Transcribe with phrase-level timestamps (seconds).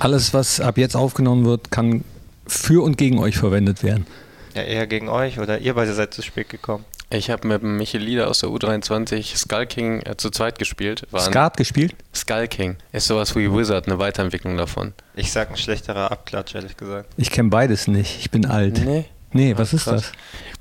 [0.00, 2.04] alles, was ab jetzt aufgenommen wird, kann
[2.46, 4.06] für und gegen euch verwendet werden.
[4.54, 6.84] Ja, eher gegen euch oder ihr beide seid zu spät gekommen.
[7.12, 11.08] Ich habe mit Michael Lieder aus der U23 Skull King äh, zu zweit gespielt.
[11.10, 11.94] War Skat gespielt?
[12.14, 12.76] Skull King.
[12.92, 14.92] Ist sowas wie Wizard, eine Weiterentwicklung davon.
[15.16, 17.08] Ich sag ein schlechterer Abklatsch, ehrlich gesagt.
[17.16, 18.20] Ich kenne beides nicht.
[18.20, 18.80] Ich bin alt.
[18.84, 19.06] Nee.
[19.32, 20.12] Nee, was ist das?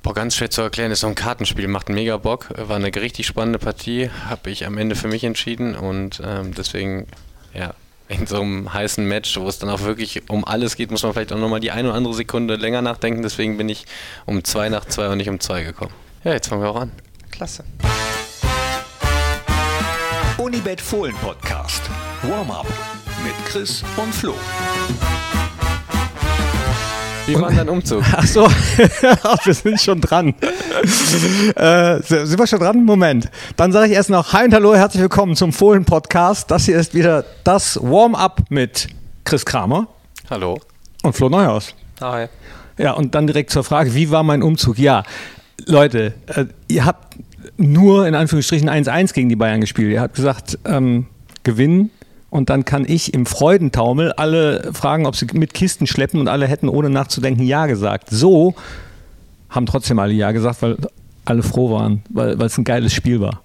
[0.04, 0.92] Boah, ganz schwer zu erklären.
[0.92, 2.48] Ist so ein Kartenspiel, macht mega Bock.
[2.56, 4.10] War eine richtig spannende Partie.
[4.28, 7.08] Habe ich am Ende für mich entschieden und ähm, deswegen,
[7.54, 7.74] ja,
[8.10, 11.14] in so einem heißen Match, wo es dann auch wirklich um alles geht, muss man
[11.14, 13.22] vielleicht auch nochmal die eine oder andere Sekunde länger nachdenken.
[13.22, 13.86] Deswegen bin ich
[14.26, 15.94] um zwei nach zwei und nicht um zwei gekommen.
[16.24, 16.92] Ja, jetzt fangen wir auch an.
[17.32, 17.64] Klasse.
[20.38, 21.84] Unibet Fohlen Podcast.
[22.24, 22.68] Warm-up
[23.24, 24.34] mit Chris und Flo.
[27.30, 28.04] Wie war dein Umzug?
[28.12, 28.48] Ach so,
[29.44, 30.34] wir sind schon dran.
[31.56, 32.84] äh, sind wir schon dran?
[32.84, 33.30] Moment.
[33.56, 36.50] Dann sage ich erst noch Hi und Hallo, herzlich willkommen zum Fohlen Podcast.
[36.50, 38.88] Das hier ist wieder das Warm-up mit
[39.26, 39.88] Chris Kramer.
[40.32, 40.60] Hallo.
[41.04, 41.76] Und Flo Neuhaus.
[42.02, 42.30] Hi.
[42.80, 44.80] Ja, und dann direkt zur Frage, wie war mein Umzug?
[44.80, 45.04] Ja,
[45.68, 47.16] Leute, äh, ihr habt
[47.58, 49.92] nur in Anführungsstrichen 1-1 gegen die Bayern gespielt.
[49.92, 51.06] Ihr habt gesagt, ähm,
[51.44, 51.92] gewinnen
[52.30, 56.48] und dann kann ich im Freudentaumel alle fragen, ob sie mit Kisten schleppen und alle
[56.48, 58.10] hätten ohne nachzudenken Ja gesagt.
[58.10, 58.56] So
[59.50, 60.78] haben trotzdem alle Ja gesagt, weil
[61.26, 63.42] alle froh waren, weil es ein geiles Spiel war.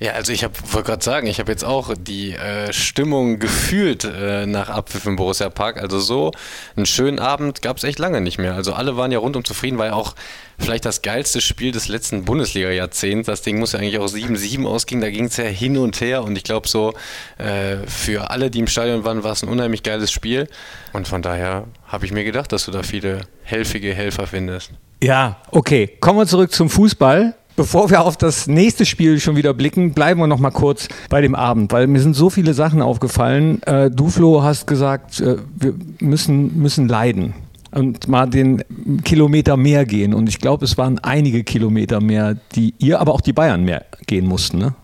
[0.00, 4.44] Ja, also ich wollte gerade sagen, ich habe jetzt auch die äh, Stimmung gefühlt äh,
[4.44, 5.80] nach Abpfiff im Borussia Park.
[5.80, 6.32] Also so
[6.74, 8.54] einen schönen Abend gab es echt lange nicht mehr.
[8.54, 10.16] Also alle waren ja rundum zufrieden, war ja auch
[10.58, 13.26] vielleicht das geilste Spiel des letzten Bundesliga-Jahrzehnts.
[13.26, 15.00] Das Ding muss ja eigentlich auch 7-7 ausgehen.
[15.00, 16.24] Da ging es ja hin und her.
[16.24, 16.94] Und ich glaube so,
[17.38, 20.48] äh, für alle, die im Stadion waren, war es ein unheimlich geiles Spiel.
[20.92, 24.72] Und von daher habe ich mir gedacht, dass du da viele helfige Helfer findest.
[25.02, 25.96] Ja, okay.
[26.00, 27.36] Kommen wir zurück zum Fußball.
[27.56, 31.20] Bevor wir auf das nächste Spiel schon wieder blicken, bleiben wir noch mal kurz bei
[31.20, 33.62] dem Abend, weil mir sind so viele Sachen aufgefallen.
[33.62, 37.34] Äh, du, Flo, hast gesagt, äh, wir müssen, müssen leiden
[37.70, 38.64] und mal den
[39.04, 40.14] Kilometer mehr gehen.
[40.14, 43.84] Und ich glaube, es waren einige Kilometer mehr, die ihr, aber auch die Bayern mehr
[44.06, 44.74] gehen mussten, ne?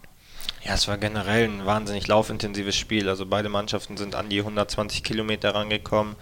[0.62, 3.08] Ja, es war generell ein wahnsinnig laufintensives Spiel.
[3.08, 6.16] Also beide Mannschaften sind an die 120 Kilometer rangekommen.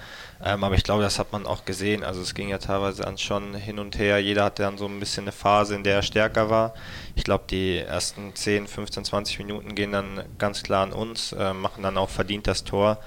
[0.45, 2.05] Ähm, aber ich glaube, das hat man auch gesehen.
[2.05, 4.19] Also es ging ja teilweise dann schon hin und her.
[4.19, 6.75] Jeder hatte dann so ein bisschen eine Phase, in der er stärker war.
[7.17, 11.53] Ich glaube, die ersten 10, 15, 20 Minuten gehen dann ganz klar an uns, äh,
[11.53, 12.99] machen dann auch verdient das Tor.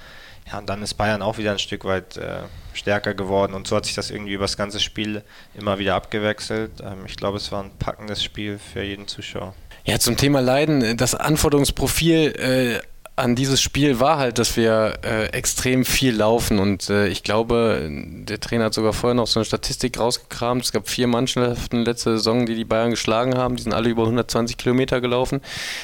[0.52, 2.40] Ja, und dann ist Bayern auch wieder ein Stück weit äh,
[2.74, 6.81] stärker geworden und so hat sich das irgendwie über das ganze Spiel immer wieder abgewechselt.
[6.81, 9.53] Ähm, ich glaube, es war ein packendes Spiel für jeden Zuschauer.
[9.86, 12.91] Ja, zum Thema Leiden, das Anforderungsprofil äh,
[13.22, 17.88] an dieses Spiel war halt, dass wir äh, extrem viel laufen und äh, ich glaube,
[17.88, 20.64] der Trainer hat sogar vorher noch so eine Statistik rausgekramt.
[20.64, 23.56] Es gab vier Mannschaften letzte Saison, die die Bayern geschlagen haben.
[23.56, 25.42] Die sind alle über 120 Kilometer gelaufen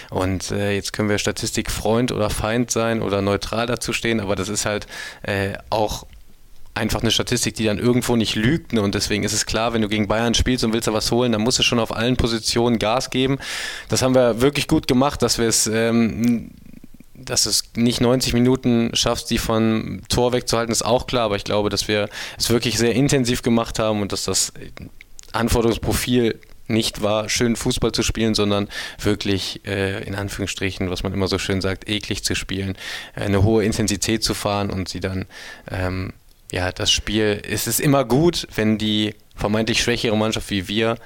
[0.09, 4.35] und äh, jetzt können wir Statistik Freund oder Feind sein oder neutral dazu stehen, aber
[4.35, 4.87] das ist halt
[5.21, 6.07] äh, auch
[6.73, 8.73] einfach eine Statistik, die dann irgendwo nicht lügt.
[8.73, 8.81] Ne?
[8.81, 11.31] Und deswegen ist es klar, wenn du gegen Bayern spielst und willst da was holen,
[11.31, 13.37] dann musst du schon auf allen Positionen Gas geben.
[13.89, 15.67] Das haben wir wirklich gut gemacht, dass wir es.
[15.67, 16.51] Ähm,
[17.17, 21.35] dass du es nicht 90 Minuten schaffst, die von Tor wegzuhalten, ist auch klar, aber
[21.35, 24.53] ich glaube, dass wir es wirklich sehr intensiv gemacht haben und dass das
[25.33, 28.67] Anforderungsprofil nicht war, schön Fußball zu spielen, sondern
[29.01, 32.77] wirklich äh, in Anführungsstrichen, was man immer so schön sagt, eklig zu spielen,
[33.15, 35.25] eine hohe Intensität zu fahren und sie dann
[35.71, 36.13] ähm,
[36.51, 40.97] ja, das Spiel, es ist immer gut, wenn die vermeintlich schwächere Mannschaft wie wir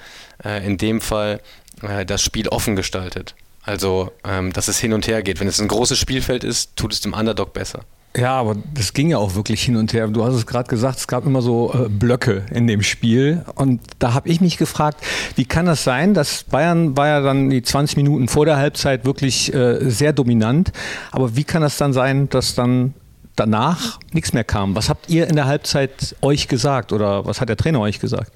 [0.44, 1.40] äh, in dem Fall
[1.82, 3.34] äh, das Spiel offen gestaltet.
[3.62, 5.40] Also, ähm, dass es hin und her geht.
[5.40, 7.80] Wenn es ein großes Spielfeld ist, tut es dem Underdog besser.
[8.16, 10.06] Ja, aber das ging ja auch wirklich hin und her.
[10.08, 13.44] Du hast es gerade gesagt, es gab immer so äh, Blöcke in dem Spiel.
[13.54, 15.02] Und da habe ich mich gefragt,
[15.36, 19.06] wie kann das sein, dass Bayern war ja dann die 20 Minuten vor der Halbzeit
[19.06, 20.72] wirklich äh, sehr dominant.
[21.10, 22.92] Aber wie kann das dann sein, dass dann
[23.36, 24.74] danach nichts mehr kam.
[24.74, 28.32] Was habt ihr in der Halbzeit euch gesagt oder was hat der Trainer euch gesagt?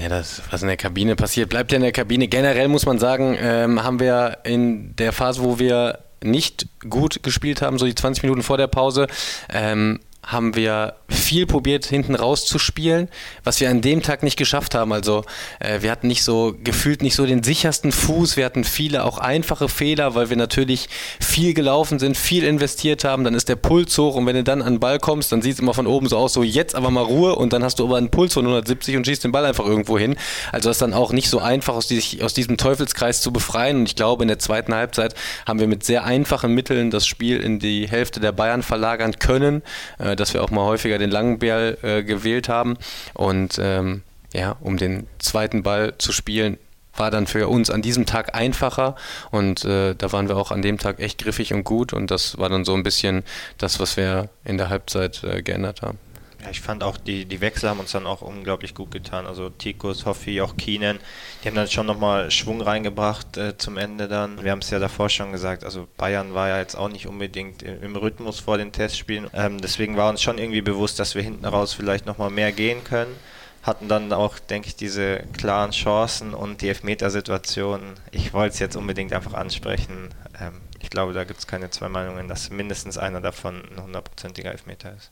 [0.00, 2.28] Ja, das, was in der Kabine passiert, bleibt ja in der Kabine.
[2.28, 7.62] Generell muss man sagen, ähm, haben wir in der Phase, wo wir nicht gut gespielt
[7.62, 9.06] haben, so die 20 Minuten vor der Pause,
[9.52, 13.08] ähm, haben wir viel probiert, hinten rauszuspielen,
[13.44, 14.92] was wir an dem Tag nicht geschafft haben.
[14.92, 15.24] Also
[15.60, 18.36] äh, wir hatten nicht so gefühlt nicht so den sichersten Fuß.
[18.36, 20.88] Wir hatten viele auch einfache Fehler, weil wir natürlich
[21.20, 23.24] viel gelaufen sind, viel investiert haben.
[23.24, 25.54] Dann ist der Puls hoch und wenn du dann an den Ball kommst, dann sieht
[25.54, 27.84] es immer von oben so aus, so jetzt aber mal Ruhe und dann hast du
[27.84, 30.16] aber einen Puls von 170 und schießt den Ball einfach irgendwo hin.
[30.52, 33.78] Also das ist dann auch nicht so einfach aus, die, aus diesem Teufelskreis zu befreien.
[33.78, 35.14] Und ich glaube, in der zweiten Halbzeit
[35.46, 39.62] haben wir mit sehr einfachen Mitteln das Spiel in die Hälfte der Bayern verlagern können.
[39.98, 42.76] Äh, äh, dass wir auch mal häufiger den langen Ball äh, gewählt haben.
[43.12, 44.02] Und ähm,
[44.32, 46.58] ja, um den zweiten Ball zu spielen,
[46.96, 48.94] war dann für uns an diesem Tag einfacher
[49.32, 52.38] und äh, da waren wir auch an dem Tag echt griffig und gut und das
[52.38, 53.24] war dann so ein bisschen
[53.58, 55.98] das, was wir in der Halbzeit äh, geändert haben.
[56.44, 59.26] Ja, ich fand auch, die, die Wechsel haben uns dann auch unglaublich gut getan.
[59.26, 60.98] Also Tikus, Hoffi, auch Keenan,
[61.42, 64.44] die haben dann schon nochmal Schwung reingebracht äh, zum Ende dann.
[64.44, 67.62] Wir haben es ja davor schon gesagt, also Bayern war ja jetzt auch nicht unbedingt
[67.62, 69.30] im Rhythmus vor den Testspielen.
[69.32, 72.84] Ähm, deswegen war uns schon irgendwie bewusst, dass wir hinten raus vielleicht nochmal mehr gehen
[72.84, 73.16] können
[73.62, 77.94] hatten dann auch, denke ich, diese klaren Chancen und die Elfmetersituationen.
[78.10, 80.10] Ich wollte es jetzt unbedingt einfach ansprechen.
[80.38, 84.52] Ähm, ich glaube, da gibt es keine zwei Meinungen, dass mindestens einer davon ein hundertprozentiger
[84.52, 85.10] Elfmeter ist.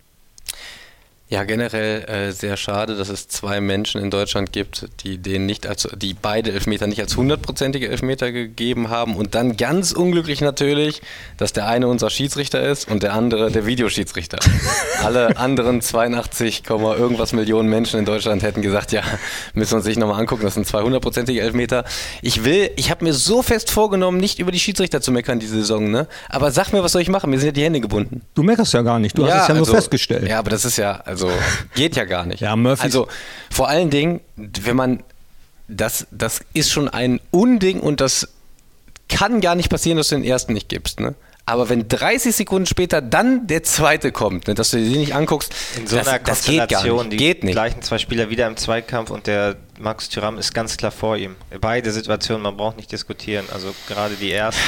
[1.33, 5.67] Ja, generell äh, sehr schade, dass es zwei Menschen in Deutschland gibt, die den nicht
[5.67, 11.01] als, die beide Elfmeter nicht als hundertprozentige Elfmeter gegeben haben und dann ganz unglücklich natürlich,
[11.39, 14.41] dass der eine unser Schiedsrichter ist und der andere der Videoschiedsrichter.
[15.03, 19.01] Alle anderen 82, irgendwas Millionen Menschen in Deutschland hätten gesagt, ja,
[19.55, 21.85] müssen wir uns sich nochmal angucken, das sind zwei hundertprozentige Elfmeter.
[22.21, 25.55] Ich will, ich habe mir so fest vorgenommen, nicht über die Schiedsrichter zu meckern diese
[25.55, 26.09] Saison, ne?
[26.29, 27.31] Aber sag mir, was soll ich machen?
[27.31, 28.21] Mir sind ja die Hände gebunden.
[28.35, 30.29] Du meckerst ja gar nicht, du ja, hast es ja also, nur festgestellt.
[30.29, 31.39] Ja, aber das ist ja, also also
[31.75, 32.41] geht ja gar nicht.
[32.41, 32.83] Ja, Murphy.
[32.83, 33.09] Also
[33.51, 35.03] vor allen Dingen, wenn man
[35.69, 38.29] das, das ist schon ein Unding und das
[39.09, 41.01] kann gar nicht passieren, dass du den ersten nicht gibst.
[41.01, 41.15] Ne?
[41.45, 45.53] Aber wenn 30 Sekunden später dann der zweite kommt, ne, dass du dir nicht anguckst,
[45.77, 47.13] in so das, einer das geht gar nicht.
[47.13, 47.55] Die geht nicht.
[47.55, 51.35] gleichen zwei Spieler wieder im Zweikampf und der Max Thuram ist ganz klar vor ihm.
[51.61, 53.45] Beide Situationen, man braucht nicht diskutieren.
[53.53, 54.61] Also gerade die erste.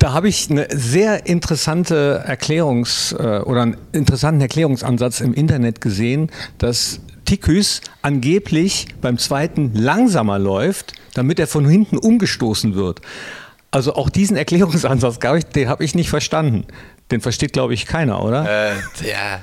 [0.00, 6.32] Da habe ich eine sehr interessante Erklärungs- äh, oder einen interessanten Erklärungsansatz im Internet gesehen,
[6.58, 13.00] dass Tiküs angeblich beim zweiten langsamer läuft, damit er von hinten umgestoßen wird.
[13.74, 16.64] Also auch diesen Erklärungsansatz, glaube ich, den habe ich nicht verstanden.
[17.10, 18.48] Den versteht, glaube ich, keiner, oder?
[18.48, 18.74] Äh,
[19.04, 19.40] ja,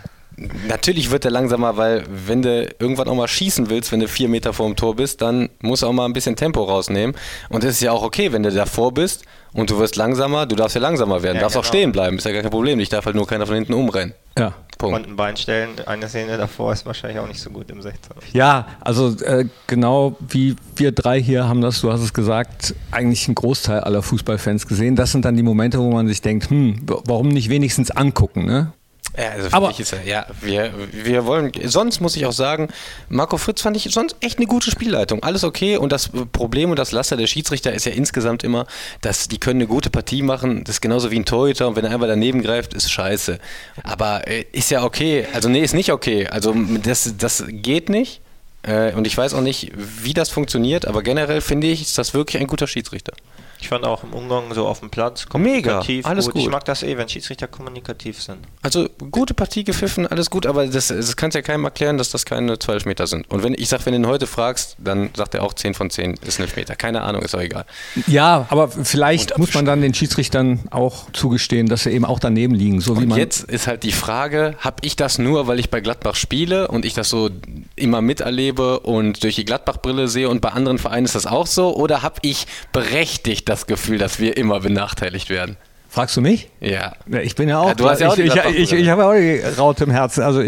[0.69, 4.29] natürlich wird er langsamer, weil wenn du irgendwann auch mal schießen willst, wenn du vier
[4.29, 7.13] Meter vor dem Tor bist, dann musst du auch mal ein bisschen Tempo rausnehmen.
[7.49, 10.55] Und das ist ja auch okay, wenn du davor bist und du wirst langsamer, du
[10.55, 11.65] darfst ja langsamer werden, ja, darfst genau.
[11.65, 12.79] auch stehen bleiben, ist ja gar kein Problem.
[12.79, 14.13] Ich darf halt nur keiner von hinten umrennen.
[14.37, 14.53] Ja.
[14.81, 14.97] Punkt.
[14.97, 18.15] Und ein Bein stellen, eine Szene davor ist wahrscheinlich auch nicht so gut im 16.
[18.33, 23.27] Ja, also äh, genau wie wir drei hier haben das, du hast es gesagt, eigentlich
[23.27, 24.95] ein Großteil aller Fußballfans gesehen.
[24.95, 28.73] Das sind dann die Momente, wo man sich denkt, hm, warum nicht wenigstens angucken, ne?
[29.17, 32.69] Ja, also aber ist er, ja, wir, wir wollen, sonst muss ich auch sagen,
[33.09, 35.21] Marco Fritz fand ich sonst echt eine gute Spielleitung.
[35.21, 38.65] Alles okay und das Problem und das Laster der Schiedsrichter ist ja insgesamt immer,
[39.01, 41.83] dass die können eine gute Partie machen, das ist genauso wie ein Torhüter und wenn
[41.83, 43.39] er einfach daneben greift, ist scheiße.
[43.83, 48.21] Aber äh, ist ja okay, also nee, ist nicht okay, also das, das geht nicht
[48.63, 52.13] äh, und ich weiß auch nicht, wie das funktioniert, aber generell finde ich, ist das
[52.13, 53.13] wirklich ein guter Schiedsrichter.
[53.61, 56.33] Ich fand auch im Umgang so auf dem Platz kommunikativ Mega, alles gut.
[56.33, 56.43] gut.
[56.43, 58.39] Ich mag das eh, wenn Schiedsrichter kommunikativ sind.
[58.63, 62.25] Also gute Partie gepfiffen, alles gut, aber das, das kannst ja keinem erklären, dass das
[62.25, 63.29] keine 12 Meter sind.
[63.29, 65.91] Und wenn ich sage, wenn du ihn heute fragst, dann sagt er auch 10 von
[65.91, 66.75] 10 ist ein Meter.
[66.75, 67.65] Keine Ahnung, ist auch egal.
[68.07, 72.55] Ja, aber vielleicht muss man dann den Schiedsrichtern auch zugestehen, dass sie eben auch daneben
[72.55, 72.81] liegen.
[72.81, 75.69] So wie und man jetzt ist halt die Frage, habe ich das nur, weil ich
[75.69, 77.29] bei Gladbach spiele und ich das so
[77.75, 81.75] immer miterlebe und durch die Gladbach-Brille sehe und bei anderen Vereinen ist das auch so?
[81.75, 85.57] Oder habe ich berechtigt das Gefühl, dass wir immer benachteiligt werden.
[85.89, 86.49] Fragst du mich?
[86.61, 86.93] Ja.
[87.21, 87.67] ich bin ja auch.
[87.67, 90.23] Ja, du hast ja auch ich, ich, ich, ich habe auch die Raute im Herzen.
[90.23, 90.41] Also,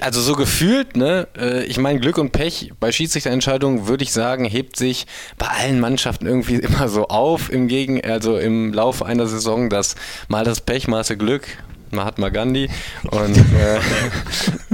[0.00, 1.26] also so gefühlt, ne?
[1.36, 5.08] Äh, ich meine, Glück und Pech bei Schiedsrichterentscheidungen würde ich sagen, hebt sich
[5.38, 9.96] bei allen Mannschaften irgendwie immer so auf im Gegen, also im Laufe einer Saison, dass
[10.28, 11.48] mal das Pech, mal das Glück,
[11.90, 12.70] Mahatma Gandhi.
[13.10, 13.36] Und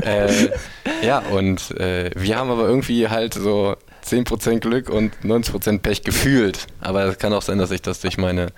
[0.05, 0.51] äh, äh,
[1.03, 6.67] ja, und äh, wir haben aber irgendwie halt so 10% Glück und 90% Pech gefühlt.
[6.81, 8.49] Aber es kann auch sein, dass ich das durch meine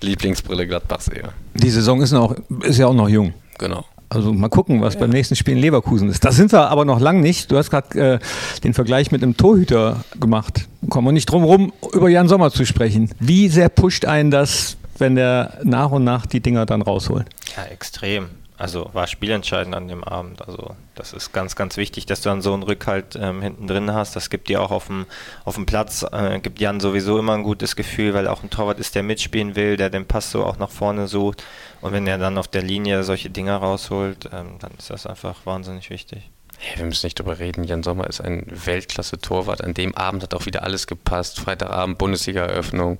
[0.00, 1.30] Lieblingsbrille Gladbach sehe.
[1.54, 3.34] Die Saison ist, noch, ist ja auch noch jung.
[3.58, 3.84] Genau.
[4.08, 5.00] Also mal gucken, was ja.
[5.00, 6.24] beim nächsten Spiel in Leverkusen ist.
[6.24, 7.50] Da sind wir aber noch lang nicht.
[7.50, 8.18] Du hast gerade äh,
[8.62, 10.68] den Vergleich mit einem Torhüter gemacht.
[10.88, 13.10] Kommen wir nicht drum rum, über Jan Sommer zu sprechen.
[13.18, 17.26] Wie sehr pusht einen das, wenn der nach und nach die Dinger dann rausholt?
[17.56, 20.46] Ja, extrem also war spielentscheidend an dem Abend.
[20.46, 23.92] Also das ist ganz, ganz wichtig, dass du dann so einen Rückhalt ähm, hinten drin
[23.92, 24.14] hast.
[24.14, 25.06] Das gibt dir auch auf dem,
[25.44, 28.78] auf dem Platz, äh, gibt Jan sowieso immer ein gutes Gefühl, weil auch ein Torwart
[28.78, 31.42] ist, der mitspielen will, der den Pass so auch nach vorne sucht.
[31.80, 35.44] Und wenn er dann auf der Linie solche Dinger rausholt, ähm, dann ist das einfach
[35.46, 36.30] wahnsinnig wichtig.
[36.66, 37.64] Hey, wir müssen nicht drüber reden.
[37.64, 39.62] Jan Sommer ist ein Weltklasse-Torwart.
[39.62, 41.38] An dem Abend hat auch wieder alles gepasst.
[41.38, 42.98] Freitagabend, Bundesliga-Eröffnung,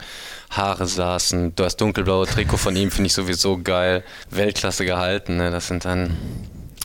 [0.50, 1.54] Haare saßen.
[1.56, 4.04] Du hast dunkelblaue Trikot von ihm, finde ich sowieso geil.
[4.28, 5.38] Weltklasse gehalten.
[5.38, 5.50] Ne?
[5.50, 6.14] Das sind dann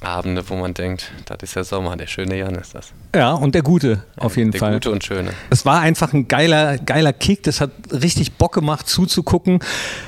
[0.01, 2.93] Abende, wo man denkt, das ist der Sommer, der schöne Jan ist das.
[3.13, 4.69] Ja, und der Gute, auf jeden der Fall.
[4.69, 5.31] Der Gute und Schöne.
[5.49, 7.43] Es war einfach ein geiler, geiler Kick.
[7.43, 9.59] Das hat richtig Bock gemacht zuzugucken.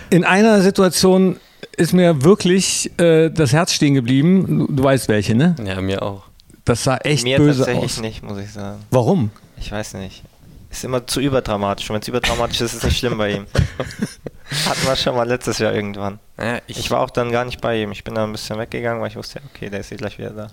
[0.10, 1.36] In einer Situation
[1.76, 4.68] ist mir wirklich äh, das Herz stehen geblieben.
[4.68, 5.56] Du, du weißt welche, ne?
[5.66, 6.31] Ja, mir auch.
[6.66, 8.02] Das sah echt Mir böse tatsächlich aus.
[8.02, 8.80] nicht, muss ich sagen.
[8.92, 9.32] Warum?
[9.58, 10.24] Ich weiß nicht.
[10.70, 11.90] Ist immer zu überdramatisch.
[11.90, 13.46] Und wenn es überdramatisch ist, ist es nicht schlimm bei ihm.
[14.66, 16.20] Hatten wir schon mal letztes Jahr irgendwann.
[16.38, 17.92] Ja, Ich war auch dann gar nicht bei ihm.
[17.92, 20.30] Ich bin da ein bisschen weggegangen, weil ich wusste, okay, der ist hier gleich wieder
[20.32, 20.48] da.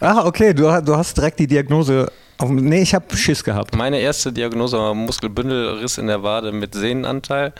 [0.00, 2.10] Ah, okay, du, du hast direkt die Diagnose.
[2.40, 3.76] Nee, ich habe Schiss gehabt.
[3.76, 7.52] Meine erste Diagnose war Muskelbündelriss in der Wade mit Sehnenanteil.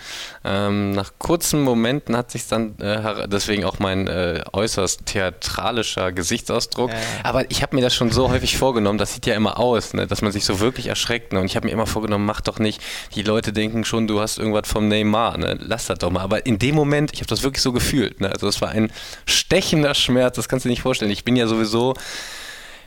[0.45, 6.91] Ähm, nach kurzen Momenten hat sich dann, äh, deswegen auch mein äh, äußerst theatralischer Gesichtsausdruck.
[6.91, 6.97] Ja.
[7.23, 10.07] Aber ich habe mir das schon so häufig vorgenommen, das sieht ja immer aus, ne,
[10.07, 11.33] dass man sich so wirklich erschreckt.
[11.33, 11.41] Ne?
[11.41, 12.83] Und ich habe mir immer vorgenommen, mach doch nicht.
[13.15, 15.39] Die Leute denken schon, du hast irgendwas vom Neymar.
[15.39, 15.59] Ne?
[15.61, 16.23] Lass das doch mal.
[16.23, 18.21] Aber in dem Moment, ich habe das wirklich so gefühlt.
[18.21, 18.31] Ne?
[18.31, 18.91] Also es war ein
[19.27, 21.11] stechender Schmerz, das kannst du dir nicht vorstellen.
[21.11, 21.95] Ich bin ja sowieso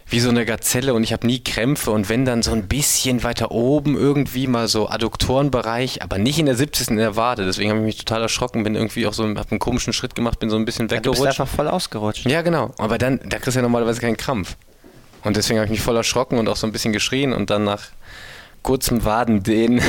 [0.07, 3.23] wie so eine Gazelle und ich habe nie Krämpfe und wenn dann so ein bisschen
[3.23, 6.89] weiter oben irgendwie mal so Adduktorenbereich, aber nicht in der 70.
[6.89, 7.45] in der Wade.
[7.45, 10.37] Deswegen habe ich mich total erschrocken, bin irgendwie auch so, habe einen komischen Schritt gemacht,
[10.39, 11.39] bin so ein bisschen Ja, du bist weggerutscht.
[11.41, 12.25] einfach voll ausgerutscht.
[12.27, 12.71] Ja, genau.
[12.77, 14.57] Aber dann, da kriegst du ja normalerweise keinen Krampf.
[15.23, 17.63] Und deswegen habe ich mich voll erschrocken und auch so ein bisschen geschrien und dann
[17.63, 17.85] nach
[18.61, 19.81] kurzem Wadendehnen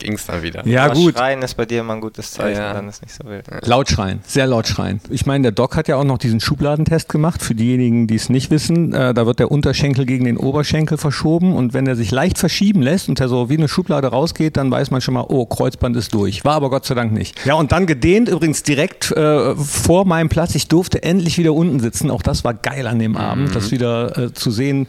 [0.00, 0.66] ging es dann wieder.
[0.66, 1.16] Ja, Aber gut.
[1.16, 2.72] Schreien ist bei dir immer ein gutes Zeichen, Ja.
[2.74, 3.44] dann ist nicht so wild.
[3.66, 5.00] Laut schreien, sehr laut schreien.
[5.10, 7.42] Ich meine, der Doc hat ja auch noch diesen Schubladentest gemacht.
[7.42, 11.54] Für diejenigen, die es nicht wissen, äh, da wird der Unterschenkel gegen den Oberschenkel verschoben
[11.54, 14.70] und wenn er sich leicht verschieben lässt und er so wie eine Schublade rausgeht, dann
[14.70, 16.44] weiß man schon mal, oh, Kreuzband ist durch.
[16.44, 17.44] War aber Gott sei Dank nicht.
[17.44, 20.54] Ja, und dann gedehnt, übrigens direkt äh, vor meinem Platz.
[20.54, 22.10] Ich durfte endlich wieder unten sitzen.
[22.10, 24.86] Auch das war geil an dem Abend, das wieder äh, zu sehen.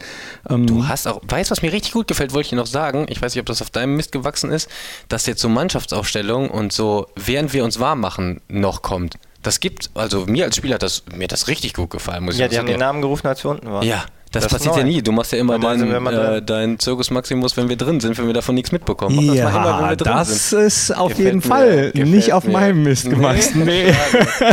[0.48, 2.66] Ähm, Du hast auch, weißt du, was mir richtig gut gefällt, wollte ich dir noch
[2.66, 3.06] sagen.
[3.08, 4.68] Ich weiß nicht, ob das auf deinem Mist gewachsen ist,
[5.08, 9.14] dass jetzt so Mannschaftsaufstellung und so, während wir uns warm machen, noch kommt.
[9.42, 12.38] Das gibt, also mir als Spieler hat das, mir hat das richtig gut gefallen, muss
[12.38, 12.78] Ja, ich die haben sagen.
[12.78, 13.84] den Namen gerufen, als wir unten waren.
[13.86, 15.00] Ja, das, Das passiert ja nie.
[15.02, 18.16] Du machst ja immer wir deinen immer äh, dein Zirkus Maximus, wenn wir drin sind,
[18.18, 19.14] wenn wir davon nichts mitbekommen.
[19.14, 20.60] Das immer, Ja, wir drin das sind.
[20.62, 22.52] ist auf Gefällt jeden mir, Fall gefällt nicht auf mir.
[22.52, 23.14] meinem Mist Nee.
[23.14, 23.64] gewachsen.
[23.64, 23.92] Nee.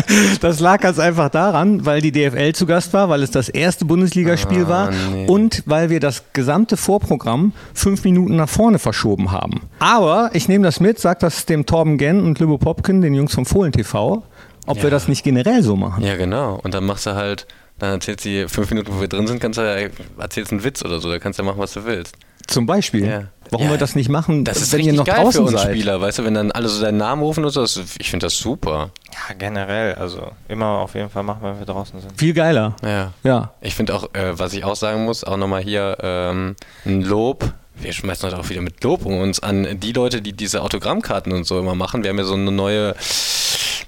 [0.41, 3.85] Das lag ganz einfach daran, weil die DFL zu Gast war, weil es das erste
[3.85, 5.25] Bundesligaspiel Ah, war nee.
[5.27, 9.61] und weil wir das gesamte Vorprogramm fünf Minuten nach vorne verschoben haben.
[9.79, 13.33] Aber ich nehme das mit, sag das dem Torben Genn und Lübo Popkin, den Jungs
[13.33, 14.23] vom Fohlen TV,
[14.65, 14.89] ob wir Ja.
[14.89, 16.03] das nicht generell so machen.
[16.03, 16.59] Ja, genau.
[16.63, 17.47] Und dann machst du halt,
[17.79, 20.63] dann erzählst du die fünf Minuten, wo wir drin sind, kannst du ja, erzählst einen
[20.63, 22.15] Witz oder so, da kannst du ja machen, was du willst.
[22.47, 23.05] Zum Beispiel.
[23.05, 23.23] Ja.
[23.51, 23.73] Warum Ja.
[23.73, 25.71] wir das nicht machen, Das ist wenn ihr richtig noch geil draußen für uns seid.
[25.75, 28.25] Spieler, weißt du, wenn dann alle so deinen Namen rufen und so, das, ich finde
[28.25, 28.89] das super.
[29.11, 29.95] Ja, generell.
[29.95, 32.11] Also immer auf jeden Fall machen, wenn wir draußen sind.
[32.19, 32.75] Viel geiler.
[32.83, 33.13] Ja.
[33.23, 33.53] Ja.
[33.61, 36.55] Ich finde auch, äh, was ich auch sagen muss, auch nochmal hier ähm,
[36.85, 37.51] ein Lob.
[37.75, 41.31] Wir schmeißen heute auch wieder mit Lob um uns an die Leute, die diese Autogrammkarten
[41.31, 42.03] und so immer machen.
[42.03, 42.93] Wir haben ja so eine neue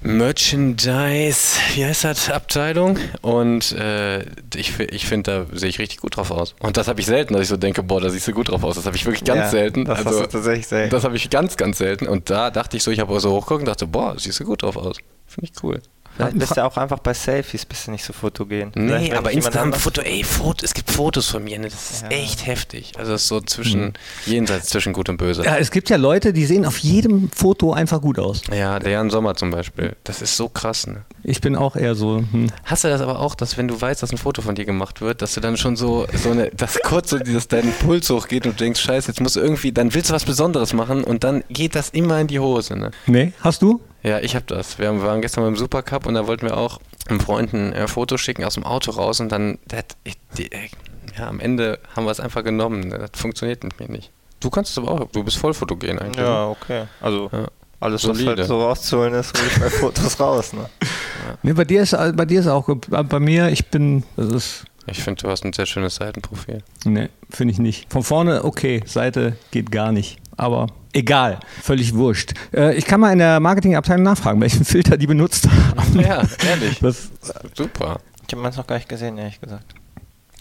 [0.03, 2.97] Merchandise, wie heißt das, Abteilung.
[3.21, 4.21] Und äh,
[4.55, 6.55] ich, ich finde, da sehe ich richtig gut drauf aus.
[6.59, 8.63] Und das habe ich selten, dass ich so denke, boah, da siehst du gut drauf
[8.63, 8.75] aus.
[8.75, 9.85] Das habe ich wirklich ganz Ja, selten.
[9.85, 10.89] das also, tatsächlich selten.
[10.89, 12.07] Das habe ich ganz, ganz selten.
[12.07, 14.63] Und da dachte ich so, ich habe so hochgeguckt und dachte, boah, siehst du gut
[14.63, 14.97] drauf aus.
[15.27, 15.81] Finde ich cool.
[16.17, 18.71] Vielleicht bist du auch einfach bei Selfies bist du nicht so fotogen.
[18.73, 21.43] Vielleicht, Nee, wenn aber dich jemand insgesamt anders- Foto, ey, Foto, es gibt Fotos von
[21.43, 21.69] mir, ne?
[21.69, 22.09] das ist Ja.
[22.09, 22.93] echt heftig.
[22.97, 23.93] Also das ist so zwischen,
[24.25, 25.43] jenseits zwischen Gut und Böse.
[25.43, 28.41] ja, es gibt ja Leute, die sehen auf jedem Foto einfach gut aus.
[28.53, 29.95] Ja, der Jan Sommer zum Beispiel.
[30.03, 31.03] Das ist so krass, ne?
[31.23, 32.47] Ich bin auch eher so, hm.
[32.65, 35.01] Hast du das aber auch, dass wenn du weißt, dass ein Foto von dir gemacht
[35.01, 38.45] wird, dass du dann schon so, so eine, dass kurz so dieses, dein Puls hochgeht
[38.45, 41.23] und du denkst, scheiße, jetzt musst du irgendwie, dann willst du was Besonderes machen und
[41.23, 42.91] dann geht das immer in die Hose, ne?
[43.05, 43.81] Nee, hast du?
[44.03, 44.79] Ja, ich hab das.
[44.79, 48.17] Wir waren gestern beim Supercup und da wollten wir auch einem Freund ein äh, Foto
[48.17, 50.69] schicken aus dem Auto raus und dann, das, ich, die, äh,
[51.17, 52.89] ja, am Ende haben wir es einfach genommen.
[52.89, 54.11] Das funktioniert mit mir nicht.
[54.39, 56.17] Du kannst es aber auch, du bist voll fotogen eigentlich.
[56.25, 56.85] Ja, okay.
[56.99, 57.47] Also Ja.
[57.79, 58.37] alles, was Solide.
[58.37, 60.53] halt so rauszuholen ist, hole ich bei Fotos raus.
[60.53, 60.65] Ne?
[61.43, 65.03] Nee, bei dir ist, bei dir ist auch, bei mir, ich bin, das ist, Ich
[65.03, 66.63] finde, du hast ein sehr schönes Seitenprofil.
[66.85, 67.91] nee, finde ich nicht.
[67.93, 70.17] Von vorne, okay, Seite geht gar nicht.
[70.37, 72.33] Aber egal, völlig wurscht.
[72.53, 75.99] Äh, ich kann mal in der Marketingabteilung nachfragen, welchen Filter die benutzt haben.
[75.99, 76.79] Ja, ehrlich.
[76.79, 77.09] Das,
[77.55, 77.99] Super.
[78.27, 79.75] Ich habe meins noch gar nicht gesehen, ehrlich gesagt.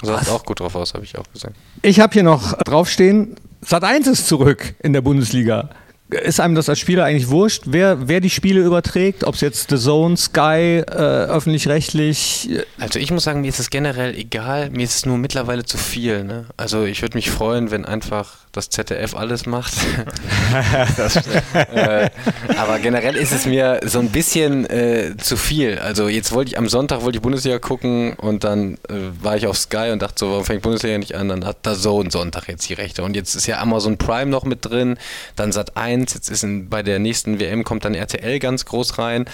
[0.00, 1.54] Du sahst auch gut drauf aus, habe ich auch gesehen.
[1.83, 5.69] ich habe hier noch draufstehen, Sat 1 ist zurück in der Bundesliga.
[6.11, 9.25] Ist einem das als Spieler eigentlich wurscht, wer, wer die Spiele überträgt?
[9.25, 13.61] Ob es jetzt The Zone, Sky, äh, öffentlich-rechtlich, äh, Also ich muss sagen, mir ist
[13.61, 16.25] es generell egal, mir ist es nur mittlerweile zu viel.
[16.25, 16.47] Ne?
[16.57, 19.73] Also ich würde mich freuen, wenn einfach das ZDF alles macht.
[21.55, 22.11] äh,
[22.57, 25.79] aber generell ist es mir so ein bisschen äh, zu viel.
[25.79, 29.47] Also jetzt wollte ich am Sonntag wollte ich Bundesliga gucken und dann äh, war ich
[29.47, 31.29] auf Sky und dachte so, warum fängt Bundesliga nicht an?
[31.29, 33.05] Dann hat da so ein Sonntag jetzt die Rechte.
[33.05, 34.99] Und jetzt ist ja Amazon Prime noch mit drin,
[35.37, 38.99] dann Sat 1, jetzt ist in, bei der nächsten WM kommt dann RTL ganz groß
[38.99, 39.25] rein.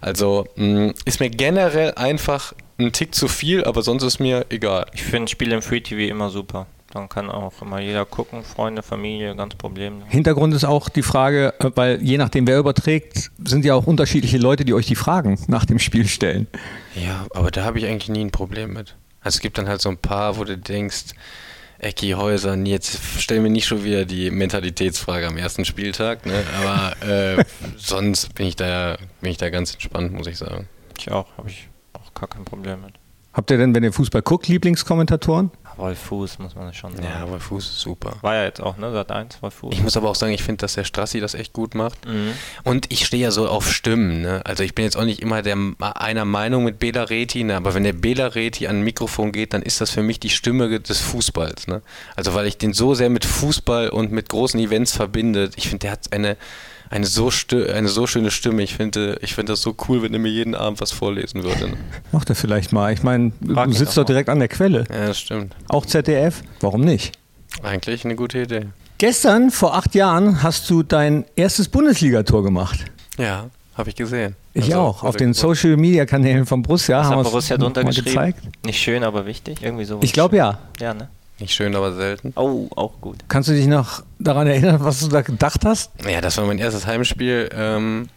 [0.00, 4.86] Also mh, ist mir generell einfach ein Tick zu viel, aber sonst ist mir egal.
[4.92, 6.66] Ich finde Spiele im Free TV immer super.
[6.92, 10.04] Dann kann auch immer jeder gucken, Freunde, Familie, ganz problemlos.
[10.08, 14.38] Hintergrund ist auch die Frage, äh, weil je nachdem, wer überträgt, sind ja auch unterschiedliche
[14.38, 16.46] Leute, die euch die Fragen nach dem Spiel stellen.
[16.94, 18.96] Ja, aber da habe ich eigentlich nie ein Problem mit.
[19.20, 21.06] Also es gibt dann halt so ein paar, wo du denkst,
[21.78, 26.42] Ecki Häuser, jetzt stellen wir nicht schon wieder die Mentalitätsfrage am ersten Spieltag, ne?
[26.58, 27.44] aber äh,
[27.76, 30.68] sonst bin ich, da, bin ich da ganz entspannt, muss ich sagen.
[30.98, 32.94] Ich auch, habe ich auch gar kein Problem mit.
[33.32, 35.50] Habt ihr denn, wenn ihr Fußball guckt, Lieblingskommentatoren?
[35.76, 37.06] Wolf Fuß, muss man schon sagen.
[37.08, 38.14] Ja, Wolf Fuß ist super.
[38.22, 38.92] War ja jetzt auch, ne?
[38.92, 39.74] Seit 1, Wolf Fuß.
[39.74, 42.06] Ich muss aber auch sagen, ich finde, dass der Strassi das echt gut macht.
[42.06, 42.32] Mhm.
[42.64, 44.22] Und ich stehe ja so auf Stimmen.
[44.22, 44.40] Ne?
[44.44, 47.56] Also ich bin jetzt auch nicht immer der, einer Meinung mit Bela Reti, ne?
[47.56, 50.30] aber wenn der Bela Reti an ein Mikrofon geht, dann ist das für mich die
[50.30, 51.66] Stimme des Fußballs.
[51.66, 51.82] Ne?
[52.14, 55.50] Also weil ich den so sehr mit Fußball und mit großen Events verbinde.
[55.56, 56.36] Ich finde, der hat eine
[56.90, 58.62] eine so, eine so schöne Stimme.
[58.62, 61.72] Ich finde ich find das so cool, wenn er mir jeden Abend was vorlesen würde.
[62.12, 62.92] Macht er vielleicht mal.
[62.92, 64.84] Ich meine, du sitzt doch direkt an der Quelle.
[64.90, 65.54] Ja, das stimmt.
[65.68, 66.42] Auch ZDF?
[66.60, 67.18] Warum nicht?
[67.62, 68.66] Eigentlich eine gute Idee.
[68.98, 72.84] Gestern, vor acht Jahren, hast du dein erstes Bundesligator gemacht.
[73.18, 74.36] Ja, habe ich gesehen.
[74.54, 75.02] Ich also, auch.
[75.02, 78.06] Auf den Social Media Kanälen von Borussia haben wir Borussia drunter geschrieben.
[78.06, 78.64] Gezeigt.
[78.64, 79.62] Nicht schön, aber wichtig.
[79.62, 79.98] Irgendwie so.
[80.02, 80.58] Ich glaube ja.
[80.80, 81.10] Ja, ne?
[81.38, 82.32] Nicht schön, aber selten.
[82.34, 83.18] Oh, auch gut.
[83.28, 85.90] Kannst du dich noch daran erinnern, was du da gedacht hast?
[86.08, 88.08] Ja, das war mein erstes Heimspiel ähm,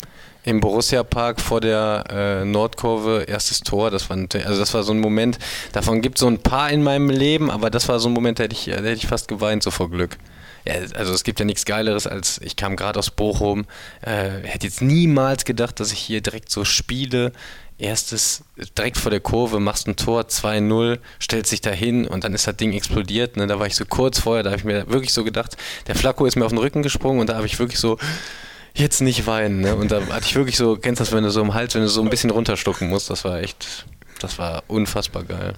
[0.44, 3.92] im Borussia Park vor der äh, Nordkurve, erstes Tor.
[3.92, 5.38] Das war, also das war so ein Moment,
[5.74, 8.40] davon gibt es so ein paar in meinem Leben, aber das war so ein Moment,
[8.40, 10.18] da hätte ich, da hätte ich fast geweint, so vor Glück.
[10.66, 13.66] Ja, also es gibt ja nichts Geileres als, ich kam gerade aus Bochum,
[14.02, 17.34] äh, hätte jetzt niemals gedacht, dass ich hier direkt so spiele
[17.80, 18.44] erstes,
[18.78, 22.46] direkt vor der Kurve, machst ein Tor, 2-0, stellst dich da hin und dann ist
[22.46, 23.38] das Ding explodiert.
[23.38, 23.48] Ne?
[23.48, 25.58] Da war ich so kurz vorher, da habe ich mir wirklich so gedacht,
[25.88, 27.98] der Flacco ist mir auf den Rücken gesprungen und da habe ich wirklich so,
[28.74, 29.62] jetzt nicht weinen.
[29.62, 29.76] Ne?
[29.76, 31.82] Und da hatte ich wirklich so, kennst du das, wenn du so im Hals, wenn
[31.82, 33.86] du so ein bisschen runterstucken musst, das war echt,
[34.20, 35.54] das war unfassbar geil.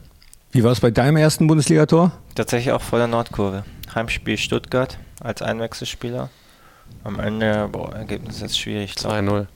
[0.51, 2.11] Wie war es bei deinem ersten Bundesligator?
[2.35, 3.63] Tatsächlich auch vor der Nordkurve.
[3.95, 6.29] Heimspiel Stuttgart als Einwechselspieler.
[7.03, 8.93] Am Ende, boah, Ergebnis ist jetzt schwierig.
[8.97, 9.47] 2-0.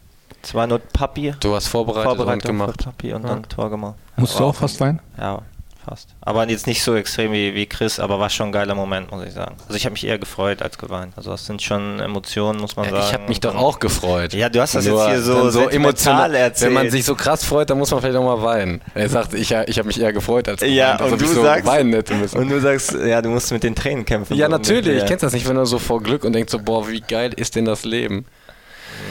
[0.45, 1.33] 2-0 Papi.
[1.39, 2.83] Du hast vorbereitet Vorbereitung und gemacht.
[2.83, 3.29] Papi und ja.
[3.29, 3.95] dann Tor gemacht.
[4.17, 5.01] Musst du auch fast weinen?
[5.17, 5.41] Ja,
[5.85, 6.09] fast.
[6.21, 9.25] Aber jetzt nicht so extrem wie, wie Chris, aber war schon ein geiler Moment, muss
[9.25, 9.55] ich sagen.
[9.63, 11.13] Also ich habe mich eher gefreut als geweint.
[11.15, 13.05] Also das sind schon Emotionen, muss man ja, sagen.
[13.07, 14.33] Ich habe mich doch auch gefreut.
[14.33, 16.69] Ja, du hast das Nur jetzt hier so, so emotional erzählt.
[16.69, 18.81] Wenn man sich so krass freut, dann muss man vielleicht auch mal weinen.
[18.93, 20.75] Er sagt, ich, ich habe mich eher gefreut als geweint.
[20.75, 22.37] Ja, und du, so sagst, weinen hätte müssen.
[22.37, 24.35] und du sagst, ja, du musst mit den Tränen kämpfen.
[24.35, 25.03] Ja, natürlich.
[25.03, 27.31] Ich kenn's das nicht, wenn du so vor Glück und denkst so, boah, wie geil
[27.35, 28.25] ist denn das Leben?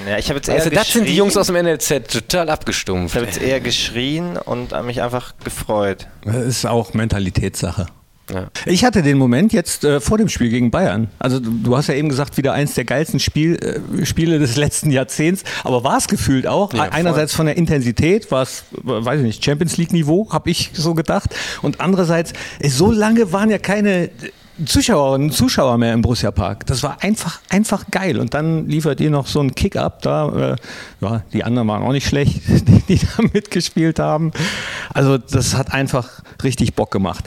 [0.09, 3.15] Ja, ich habe jetzt also das sind die Jungs aus dem NLZ total abgestumpft.
[3.15, 6.07] Ich habe jetzt eher geschrien und mich einfach gefreut.
[6.25, 7.87] Das ist auch Mentalitätssache.
[8.33, 8.49] Ja.
[8.65, 11.09] Ich hatte den Moment jetzt äh, vor dem Spiel gegen Bayern.
[11.19, 14.57] Also du, du, hast ja eben gesagt, wieder eins der geilsten Spiel, äh, Spiele des
[14.57, 15.45] letzten Jahrzehnts.
[15.63, 16.73] Aber war es gefühlt auch.
[16.73, 20.71] Ja, Einerseits von der Intensität, war es, weiß ich nicht, Champions League Niveau, habe ich
[20.73, 21.35] so gedacht.
[21.61, 24.11] Und andererseits, so lange waren ja keine
[24.65, 26.67] Zuschauerinnen und Zuschauer mehr im Borussia Park.
[26.67, 28.21] Das war einfach, einfach geil.
[28.21, 30.53] Und dann liefert ihr noch so einen Kick-up da.
[30.53, 30.57] Äh,
[31.01, 34.33] ja, die anderen waren auch nicht schlecht, die, die da mitgespielt haben.
[34.93, 37.25] Also das hat einfach richtig Bock gemacht.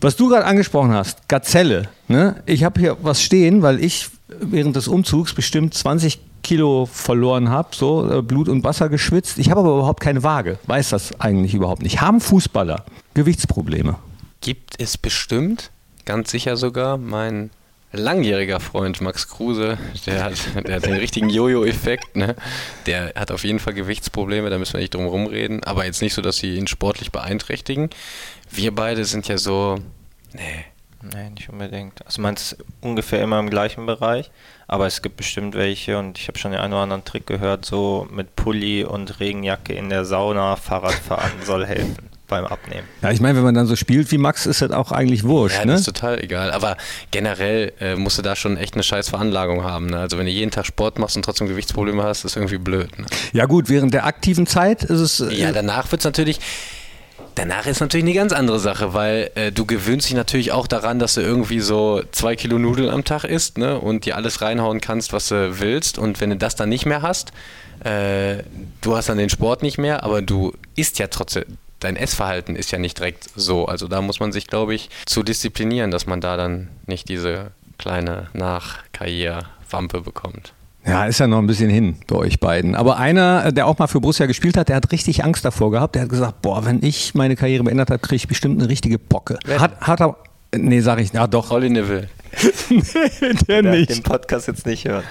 [0.00, 1.88] Was du gerade angesprochen hast, Gazelle.
[2.08, 2.42] Ne?
[2.44, 4.08] Ich habe hier was stehen, weil ich
[4.40, 9.38] während des Umzugs bestimmt 20 Kilo verloren habe, so äh, Blut und Wasser geschwitzt.
[9.38, 10.58] Ich habe aber überhaupt keine Waage.
[10.66, 12.00] Weiß das eigentlich überhaupt nicht.
[12.00, 12.84] Haben Fußballer
[13.14, 13.96] Gewichtsprobleme?
[14.40, 15.70] Gibt es bestimmt
[16.04, 16.98] ganz sicher sogar.
[16.98, 17.50] Mein
[17.92, 20.34] langjähriger Freund Max Kruse, der hat,
[20.66, 22.16] der hat den richtigen Jojo-Effekt.
[22.16, 22.34] Ne?
[22.86, 25.62] Der hat auf jeden Fall Gewichtsprobleme, da müssen wir nicht drum rumreden.
[25.64, 27.90] Aber jetzt nicht so, dass sie ihn sportlich beeinträchtigen.
[28.50, 29.78] Wir beide sind ja so,
[30.32, 30.64] nee.
[31.02, 32.06] Nee, nicht unbedingt.
[32.06, 34.30] Also man ist ungefähr immer im gleichen Bereich,
[34.68, 37.64] aber es gibt bestimmt welche und ich habe schon den einen oder anderen Trick gehört,
[37.64, 42.88] so mit Pulli und Regenjacke in der Sauna Fahrradfahren soll helfen beim Abnehmen.
[43.02, 45.58] Ja, ich meine, wenn man dann so spielt wie Max, ist das auch eigentlich wurscht.
[45.58, 45.72] Ja, ne?
[45.72, 46.50] das ist total egal.
[46.50, 46.78] Aber
[47.10, 49.86] generell äh, musst du da schon echt eine scheiß Veranlagung haben.
[49.86, 49.98] Ne?
[49.98, 52.98] Also wenn du jeden Tag Sport machst und trotzdem Gewichtsprobleme hast, ist irgendwie blöd.
[52.98, 53.04] Ne?
[53.34, 55.20] Ja gut, während der aktiven Zeit ist es...
[55.20, 56.40] Äh, ja, danach wird es natürlich...
[57.34, 60.98] Danach ist natürlich eine ganz andere Sache, weil äh, du gewöhnst dich natürlich auch daran,
[60.98, 63.78] dass du irgendwie so zwei Kilo Nudeln am Tag isst ne?
[63.78, 65.98] und dir alles reinhauen kannst, was du willst.
[65.98, 67.32] Und wenn du das dann nicht mehr hast,
[67.84, 68.42] äh,
[68.80, 71.44] du hast dann den Sport nicht mehr, aber du isst ja trotzdem,
[71.84, 73.66] dein Essverhalten ist ja nicht direkt so.
[73.66, 77.52] Also da muss man sich, glaube ich, zu disziplinieren, dass man da dann nicht diese
[77.78, 80.52] kleine Nachkarriere-Wampe bekommt.
[80.84, 82.74] Ja, ist ja noch ein bisschen hin bei euch beiden.
[82.74, 85.94] Aber einer, der auch mal für Borussia gespielt hat, der hat richtig Angst davor gehabt.
[85.94, 88.98] Der hat gesagt, boah, wenn ich meine Karriere beendet habe, kriege ich bestimmt eine richtige
[88.98, 89.38] Bocke.
[89.58, 90.16] Hat, hat er,
[90.56, 91.52] nee, sag ich, ja doch.
[91.52, 92.08] Olli Neville.
[92.70, 92.82] nee,
[93.46, 93.90] der, der nicht.
[93.90, 95.04] den Podcast jetzt nicht hören.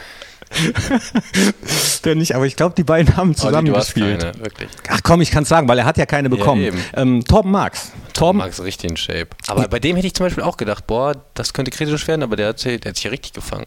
[2.03, 4.21] der nicht, aber ich glaube, die beiden haben zusammen Olli, gespielt.
[4.21, 4.69] Keine, wirklich.
[4.89, 6.63] Ach komm, ich kann es sagen, weil er hat ja keine bekommen.
[6.63, 7.91] Ja, ähm, Torben Marx.
[8.13, 9.27] Torben Marx richtig in Shape.
[9.47, 12.35] Aber bei dem hätte ich zum Beispiel auch gedacht, boah, das könnte kritisch werden, aber
[12.35, 13.65] der hat, der hat sich ja richtig gefangen.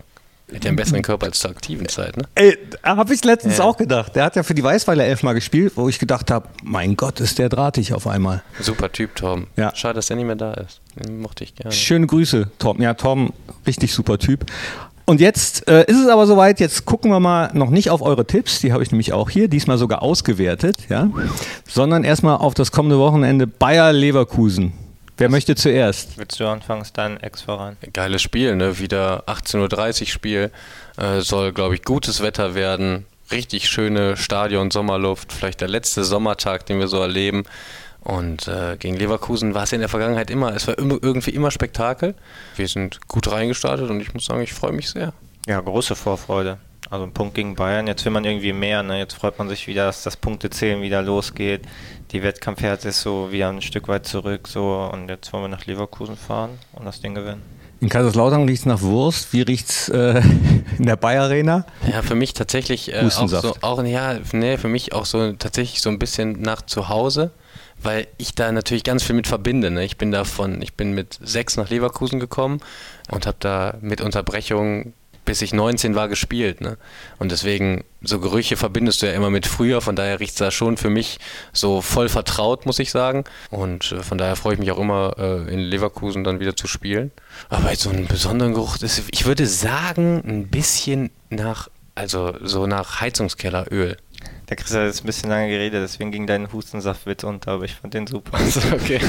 [0.54, 2.24] Hat ja einen besseren Körper als zur aktiven Zeit, ne?
[2.34, 3.64] Ey, habe ich letztens Ja.
[3.64, 4.14] auch gedacht.
[4.14, 7.38] Der hat ja für die Weißweiler elfmal gespielt, wo ich gedacht habe, mein Gott, ist
[7.38, 8.42] der drahtig auf einmal.
[8.60, 9.46] Super Typ, Torben.
[9.56, 9.74] Ja.
[9.74, 10.80] Schade, dass der nicht mehr da ist.
[10.96, 11.72] Den mochte ich gerne.
[11.72, 12.82] Schöne Grüße, Torben.
[12.82, 13.32] Ja, Torben,
[13.66, 14.44] richtig super Typ.
[15.06, 18.26] Und jetzt äh, ist es aber soweit, jetzt gucken wir mal noch nicht auf eure
[18.26, 21.10] Tipps, die habe ich nämlich auch hier, diesmal sogar ausgewertet, ja,
[21.68, 24.72] sondern erstmal auf das kommende Wochenende Bayer Leverkusen.
[25.16, 26.18] Wer möchte zuerst?
[26.18, 27.76] Willst du anfangen, ist dein Ex-Verein?
[27.92, 28.80] Geiles Spiel, ne?
[28.80, 30.50] Wieder 18.30 Uhr Spiel.
[30.96, 33.06] Äh, soll, glaube ich, gutes Wetter werden.
[33.30, 35.32] Richtig schöne Stadion, Sommerluft.
[35.32, 37.44] Vielleicht der letzte Sommertag, den wir so erleben.
[38.04, 41.50] Und äh, gegen Leverkusen war es in der Vergangenheit immer, es war immer, irgendwie immer
[41.50, 42.14] Spektakel.
[42.56, 45.14] Wir sind gut reingestartet und ich muss sagen, ich freue mich sehr.
[45.46, 46.58] Ja, große Vorfreude.
[46.90, 47.86] Also ein Punkt gegen Bayern.
[47.86, 48.82] Jetzt will man irgendwie mehr.
[48.82, 48.98] Ne?
[48.98, 51.62] Jetzt freut man sich wieder, dass das Punktezählen wieder losgeht.
[52.12, 54.48] Die Wettkampfhärte ist so wieder ein Stück weit zurück.
[54.48, 57.42] So und jetzt wollen wir nach Leverkusen fahren und das Ding gewinnen.
[57.80, 59.32] In Kaiserslautern riecht es nach Wurst.
[59.32, 60.22] Wie riecht es äh,
[60.78, 61.66] in der Bayer Arena?
[61.90, 65.80] Ja, für mich tatsächlich äh, auch so, auch, ja, nee, für mich auch so tatsächlich
[65.82, 67.30] so ein bisschen nach zu Hause,
[67.84, 69.70] weil ich da natürlich ganz viel mit verbinde.
[69.70, 69.84] Ne?
[69.84, 72.60] Ich bin davon, ich bin mit sechs nach Leverkusen gekommen
[73.10, 74.92] und habe da mit Unterbrechung
[75.24, 76.60] bis ich 19 war gespielt.
[76.60, 76.76] Ne?
[77.18, 80.50] Und deswegen, so Gerüche verbindest du ja immer mit früher, von daher riecht es da
[80.50, 81.18] schon für mich
[81.52, 83.24] so voll vertraut, muss ich sagen.
[83.50, 86.66] Und äh, von daher freue ich mich auch immer, äh, in Leverkusen dann wieder zu
[86.66, 87.10] spielen.
[87.48, 92.66] Aber jetzt so einen besonderen Geruch, das, ich würde sagen, ein bisschen nach, also so
[92.66, 93.96] nach Heizungskelleröl.
[94.48, 97.74] Der Chris hat jetzt ein bisschen lange geredet, deswegen ging dein Hustensaftwitz unter, aber ich
[97.74, 98.38] fand den super.
[98.72, 99.00] okay.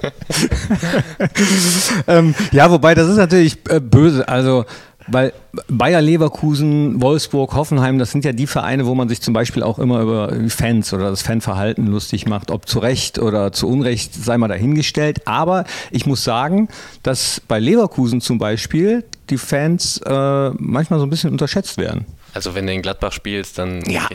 [2.06, 4.28] ähm, ja, wobei das ist natürlich äh, böse.
[4.28, 4.64] Also,
[5.06, 5.32] weil
[5.68, 9.78] Bayer Leverkusen, Wolfsburg, Hoffenheim, das sind ja die Vereine, wo man sich zum Beispiel auch
[9.78, 12.50] immer über Fans oder das Fanverhalten lustig macht.
[12.50, 15.26] Ob zu Recht oder zu Unrecht, sei mal dahingestellt.
[15.26, 16.68] Aber ich muss sagen,
[17.02, 22.06] dass bei Leverkusen zum Beispiel die Fans äh, manchmal so ein bisschen unterschätzt werden.
[22.38, 24.08] Also wenn du in Gladbach spielst, dann Ja,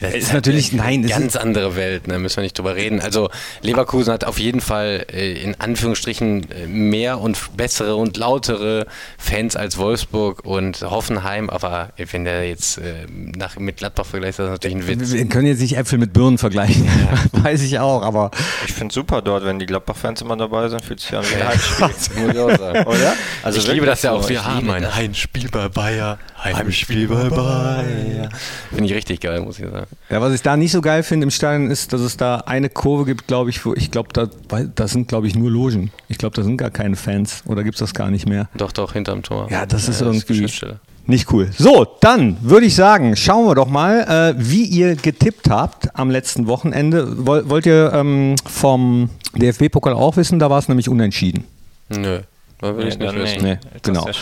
[0.00, 2.18] das ist halt natürlich- eine nein, es ganz andere Welt, ne?
[2.18, 3.00] müssen wir nicht drüber reden.
[3.00, 3.30] Also
[3.62, 8.86] Leverkusen hat auf jeden Fall äh, in Anführungsstrichen äh, mehr und bessere und lautere
[9.18, 14.38] Fans als Wolfsburg und Hoffenheim, aber wenn der jetzt äh, nach, mit Gladbach vergleicht, ist
[14.40, 15.12] das natürlich ein Witz.
[15.12, 16.88] Wir können jetzt nicht Äpfel mit Birnen vergleichen,
[17.32, 18.30] weiß ich auch, aber
[18.66, 21.48] Ich finde super dort, wenn die Gladbach-Fans immer dabei sind, fühlt sich an wie ein
[21.48, 21.86] Heimspiel.
[22.26, 22.84] Muss ich auch sagen.
[22.86, 23.12] Oder?
[23.42, 24.28] Also ich liebe das ja auch.
[24.28, 24.94] Wir ich haben ein das.
[24.96, 26.18] Heimspiel bei Bayer.
[26.42, 28.28] Heimspiel bei Bayer.
[28.70, 29.86] Finde ich richtig geil, muss ich sagen.
[30.08, 32.68] Ja, was ich da nicht so geil finde im Stadion ist, dass es da eine
[32.68, 34.28] Kurve gibt, glaube ich, wo ich glaube, da,
[34.74, 35.92] das sind, glaube ich, nur Logen.
[36.08, 38.48] Ich glaube, da sind gar keine Fans oder gibt es das gar nicht mehr.
[38.56, 39.48] Doch, doch, hinterm Tor.
[39.50, 40.80] Ja, das ist irgendwie- Geschäftsstelle.
[41.06, 41.50] Nicht cool.
[41.56, 46.10] So, dann würde ich sagen, schauen wir doch mal, äh, wie ihr getippt habt am
[46.10, 47.26] letzten Wochenende.
[47.26, 50.38] Woll, wollt ihr ähm, vom DFB-Pokal auch wissen?
[50.38, 51.44] Da war es nämlich unentschieden.
[51.88, 52.20] Nö,
[52.60, 53.42] da will ich Nee, nicht dann wissen.
[53.42, 54.06] Nee, hast genau.
[54.06, 54.12] ja.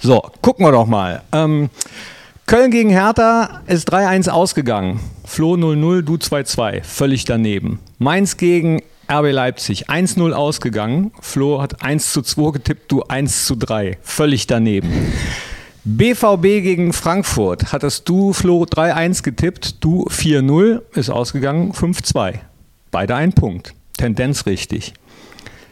[0.00, 1.22] So, gucken wir doch mal.
[1.32, 1.68] Ähm,
[2.46, 5.00] Köln gegen Hertha ist 3-1 ausgegangen.
[5.24, 6.84] Flo 0-0, du 2-2.
[6.84, 7.80] Völlig daneben.
[7.98, 11.10] Mainz gegen RB Leipzig 1-0 ausgegangen.
[11.20, 13.98] Flo hat 1 zu 2 getippt, du 1 zu 3.
[14.00, 14.88] Völlig daneben.
[15.82, 22.34] BVB gegen Frankfurt hattest du, Flo, 3-1 getippt, du 4-0, ist ausgegangen 5-2.
[22.92, 23.74] Beide ein Punkt.
[23.98, 24.94] Tendenz richtig.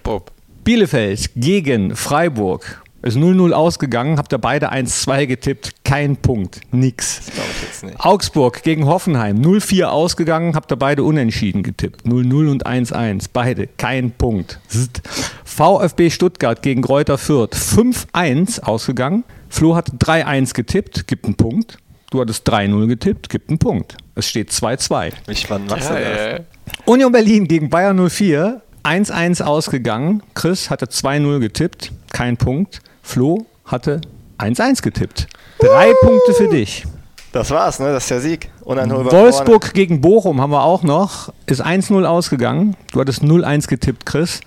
[0.02, 0.32] Bob.
[0.64, 7.26] Bielefeld gegen Freiburg ist 0-0 ausgegangen, habt ihr beide 1-2 getippt, kein Punkt, nix.
[7.32, 8.00] Glaube ich jetzt nicht.
[8.00, 14.10] Augsburg gegen Hoffenheim 0-4 ausgegangen, habt ihr beide unentschieden getippt, 0-0 und 1-1, beide kein
[14.10, 14.58] Punkt.
[14.68, 15.02] Zzt.
[15.44, 21.78] VfB Stuttgart gegen Greuther Fürth 5-1 ausgegangen, Flo hat 3-1 getippt, gibt einen Punkt.
[22.10, 23.96] Du hattest 3-0 getippt, gibt einen Punkt.
[24.14, 25.12] Es steht 2-2.
[25.26, 26.40] Wie spannend machst du das?
[26.86, 30.22] Union Berlin gegen Bayern 04, 1-1 ausgegangen.
[30.34, 32.80] Chris hatte 2-0 getippt, kein Punkt.
[33.04, 34.00] Flo hatte
[34.38, 35.28] 1-1 getippt.
[35.60, 36.84] Drei Punkte für dich.
[37.32, 37.92] Das war's, ne?
[37.92, 38.50] Das ist der Sieg.
[38.62, 41.32] Uneinholbar Wolfsburg gegen Bochum haben wir auch noch.
[41.46, 42.76] Ist 1-0 ausgegangen.
[42.92, 44.40] Du hattest 0-1 getippt, Chris.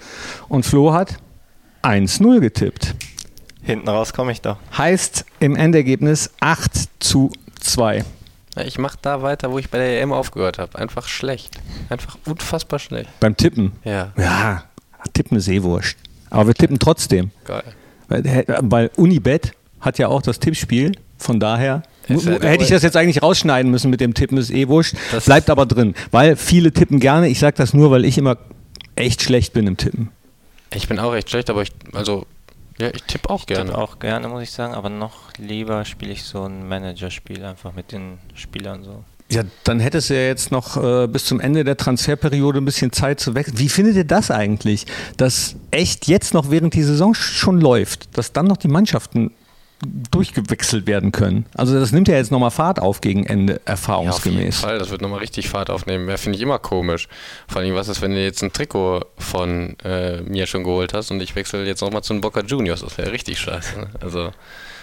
[0.49, 1.17] Und Flo hat
[1.83, 2.85] 1-0 getippt.
[2.87, 2.99] Vorne.
[3.61, 4.57] Hinten raus komme ich doch.
[4.77, 8.03] Heißt im Endergebnis 8 zu 2.
[8.55, 10.79] Ja, Ich mache da weiter, wo ich bei der EM aufgehört habe.
[10.79, 11.59] Einfach schlecht.
[11.89, 13.09] Einfach unfassbar schlecht.
[13.19, 13.73] Beim Tippen.
[13.83, 14.63] Ja, Ja,
[15.13, 15.97] tippen ist eh wurscht.
[16.29, 17.31] Aber wir tippen trotzdem.
[17.45, 17.63] geil.
[18.07, 20.93] Weil, weil Unibet hat ja auch das Tippspiel.
[21.17, 24.95] Von daher hätte ich das jetzt eigentlich rausschneiden müssen mit dem Tippen, ist eh wurscht.
[25.11, 25.93] Das- Bleibt aber drin.
[26.11, 27.27] Weil viele tippen gerne.
[27.27, 28.37] Ich sage das nur, weil ich immer
[28.95, 30.09] echt schlecht bin im Tippen.
[30.73, 32.25] Ich bin auch echt schlecht, aber ich, also,
[32.79, 33.65] ja, ich tippe auch Gerne.
[33.71, 33.77] gerne.
[33.77, 37.91] auch gerne, muss ich sagen, aber noch lieber spiele ich so ein Managerspiel einfach mit
[37.91, 39.03] den Spielern so.
[39.29, 42.93] Ja, dann hättest du ja jetzt noch äh, bis zum Ende der Transferperiode ein bisschen
[42.93, 43.59] Zeit zu wechseln.
[43.59, 44.85] Wie findet ihr das eigentlich,
[45.17, 49.31] dass echt jetzt noch während die Saison schon läuft, dass dann noch die Mannschaften
[50.11, 51.45] durchgewechselt werden können.
[51.53, 54.59] Also das nimmt ja jetzt nochmal Fahrt auf gegen Ende, Ja, auf jeden erfahrungsgemäß.
[54.59, 56.09] Fall, das wird nochmal richtig Fahrt aufnehmen.
[56.09, 57.07] Ja, finde ich immer komisch.
[57.47, 61.11] Vor allem, was ist, wenn du jetzt ein Trikot von äh, mir schon geholt hast
[61.11, 62.81] und ich wechsle jetzt nochmal zu den Boca Juniors?
[62.81, 63.79] Das wäre richtig scheiße.
[63.79, 63.89] Ne?
[64.01, 64.31] Also,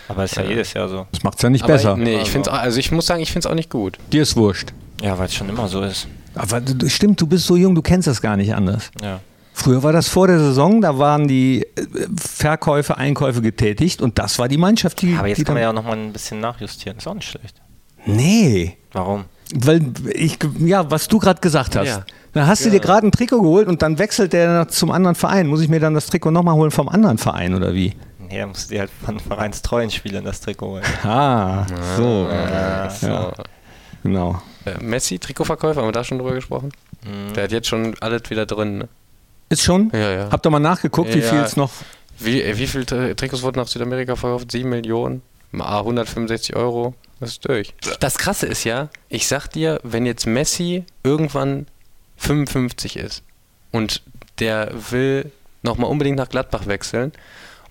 [0.09, 1.07] Aber ist ja jedes Jahr so.
[1.13, 1.97] das macht es ja nicht aber besser.
[1.97, 3.99] nee, ich Also- finde also ich muss sagen, ich finde es auch nicht gut.
[4.13, 4.73] Dir ist wurscht.
[5.03, 6.07] Ja, weil es schon immer so ist.
[6.35, 8.91] Aber stimmt, du bist so jung, du kennst das gar nicht anders.
[9.03, 9.21] Ja.
[9.53, 11.87] Früher war das vor der Saison, da waren die äh,
[12.19, 15.15] Verkäufe, Einkäufe getätigt und das war die Mannschaft, die.
[15.15, 16.99] Aber die jetzt kann man dann, ja auch nochmal ein bisschen nachjustieren.
[16.99, 17.61] Ist auch nicht schlecht.
[18.05, 18.77] Nee.
[18.93, 19.25] Warum?
[19.55, 21.87] Weil ich, ja, was du gerade gesagt hast.
[21.87, 22.05] Ja.
[22.33, 25.47] Da hast du dir gerade ein Trikot geholt und dann wechselt der zum anderen Verein.
[25.47, 27.93] Muss ich mir dann das Trikot nochmal holen vom anderen Verein oder wie?
[28.29, 30.85] Nee, da musst du dir halt von vereinstreuen Spielern das Trikot holen.
[31.05, 32.29] Ah, so.
[32.31, 32.91] Ja.
[32.91, 33.07] So.
[33.07, 33.33] Ja.
[34.03, 34.43] Genau.
[34.67, 36.73] Äh, Messi, Trikotverkäufer, haben wir da schon drüber gesprochen?
[37.05, 37.33] Mhm.
[37.35, 38.79] Der hat jetzt schon alles wieder drin.
[38.79, 38.89] Ne?
[39.49, 39.91] Ist schon?
[39.93, 40.29] Ja, ja.
[40.31, 41.29] Habt ihr mal nachgeguckt, wie Ja.
[41.31, 41.71] viel es noch?
[42.19, 44.51] Wie, äh, wie viele Tri- Trikots wurden nach Südamerika verkauft?
[44.53, 45.23] 7 Millionen?
[45.53, 46.95] Mal 165 Euro?
[47.21, 47.75] Das ist durch.
[48.01, 51.67] Das Krasse ist ja, ich sag dir, wenn jetzt Messi irgendwann
[52.17, 53.23] 55 ist
[53.73, 54.03] und
[54.41, 55.31] der will
[55.63, 57.13] nochmal unbedingt nach Gladbach wechseln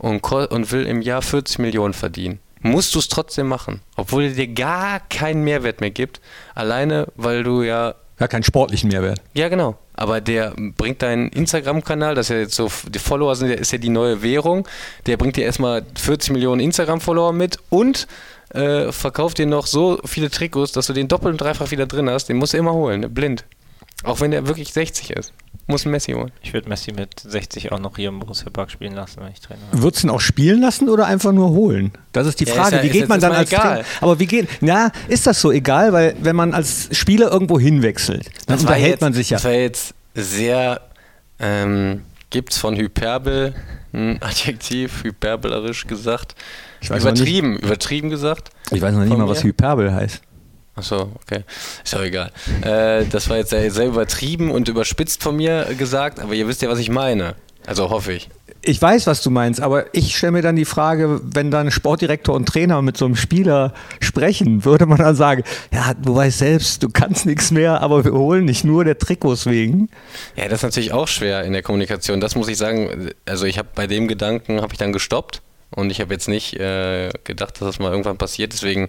[0.03, 3.81] und, und will im Jahr 40 Millionen verdienen, musst du es trotzdem machen.
[3.95, 6.19] Obwohl er dir gar keinen Mehrwert mehr gibt.
[6.55, 9.19] Alleine, weil du ja Ja, keinen sportlichen Mehrwert.
[9.33, 9.77] ja, genau.
[9.95, 13.71] Aber der bringt deinen Instagram-Kanal, das ist ja jetzt so, die Follower sind ja, ist
[13.71, 14.67] ja die neue Währung.
[15.05, 18.07] Der bringt dir erstmal 40 Millionen Instagram-Follower mit und
[18.55, 22.09] äh, verkauft dir noch so viele Trikots, dass du den doppelt und dreifach wieder drin
[22.09, 22.27] hast.
[22.27, 23.09] Den musst du immer holen, ne?
[23.09, 23.45] blind.
[24.03, 25.33] Auch wenn der wirklich 60 ist.
[25.65, 26.31] Muss ein Messi holen.
[26.41, 29.39] Ich würde Messi mit 60 auch noch hier im Borussia Park spielen lassen, wenn ich
[29.39, 29.81] Trainer wäre.
[29.81, 31.93] Würdest du ihn auch spielen lassen oder einfach nur holen?
[32.11, 32.75] Das ist die Ja, Frage.
[32.75, 33.61] ist ja- wie geht man dann als egal.
[33.77, 33.85] Trainer?
[34.01, 34.49] Aber wie geht.
[34.59, 35.93] Na, ist das so egal?
[35.93, 39.37] Weil wenn man als Spieler irgendwo hinwechselt, dann war unterhält jetzt, man sich ja.
[39.37, 40.81] Das war jetzt sehr,
[41.39, 43.55] ähm, gibt's von Hyperbel
[43.93, 46.35] ein Adjektiv, hyperbelerisch gesagt.
[46.81, 48.49] Ich weiß noch nicht- übertrieben, übertrieben gesagt.
[48.71, 49.43] Ich weiß noch nicht mal, was?
[49.43, 50.21] Hyperbel heißt.
[50.75, 51.43] Achso, okay.
[51.83, 52.31] Ist auch egal.
[52.61, 56.61] Äh, das war jetzt sehr, sehr übertrieben und überspitzt von mir gesagt, aber ihr wisst
[56.61, 57.35] ja, was ich meine.
[57.65, 58.29] Also hoffe ich.
[58.65, 62.33] Ich weiß, was du meinst, aber ich stelle mir dann die Frage, wenn dann Sportdirektor
[62.33, 66.81] und Trainer mit so einem Spieler sprechen, würde man dann sagen, ja, du weißt selbst,
[66.81, 69.89] du kannst nichts mehr, aber wir holen nicht nur der Trikots wegen.
[70.35, 72.21] Ja, das ist natürlich auch schwer in der Kommunikation.
[72.21, 73.11] Das muss ich sagen.
[73.25, 76.53] Also ich habe bei dem Gedanken habe ich dann gestoppt und ich habe jetzt nicht
[76.59, 78.53] äh, gedacht, dass das mal irgendwann passiert.
[78.53, 78.87] Deswegen,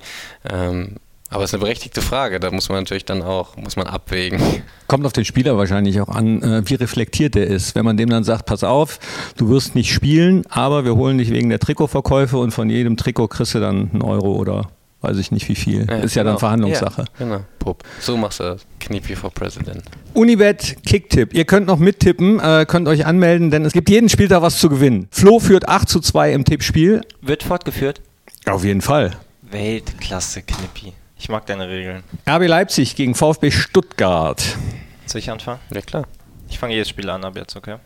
[0.48, 0.96] ähm,
[1.30, 2.38] aber es ist eine berechtigte Frage.
[2.38, 4.40] Da muss man natürlich dann auch muss man abwägen.
[4.86, 7.74] Kommt auf den Spieler wahrscheinlich auch an, äh, wie reflektiert er ist.
[7.74, 8.98] Wenn man dem dann sagt, pass auf,
[9.36, 13.28] du wirst nicht spielen, aber wir holen dich wegen der Trikotverkäufe und von jedem Trikot
[13.28, 14.68] kriegst du dann einen Euro oder
[15.00, 15.82] weiß ich nicht wie viel.
[15.82, 16.38] ist ja dann genau.
[16.38, 17.02] Verhandlungssache.
[17.02, 17.40] Ja, genau.
[17.58, 17.82] Pup.
[18.00, 18.66] So machst du das.
[18.80, 19.82] Kniepi for President.
[20.14, 21.34] Unibet Kicktipp.
[21.34, 24.68] Ihr könnt noch mittippen, äh, könnt euch anmelden, denn es gibt jeden Spieltag was zu
[24.68, 25.08] gewinnen.
[25.10, 27.02] Flo führt 8 zu 2 im Tippspiel.
[27.20, 28.00] Wird fortgeführt?
[28.46, 29.12] Auf jeden Fall.
[29.42, 30.92] Weltklasse, Knippi.
[31.24, 32.04] Ich mag deine Regeln.
[32.28, 34.44] RB Leipzig gegen VfB Stuttgart.
[35.06, 35.58] Soll ich anfangen?
[35.70, 36.06] Ja klar.
[36.50, 37.76] Ich fange jedes Spiel an ab jetzt, okay?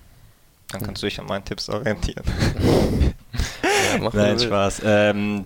[0.72, 2.24] Dann kannst du dich an meinen Tipps orientieren.
[4.00, 4.82] Ja, Nein, Spaß.
[4.84, 5.44] Ähm,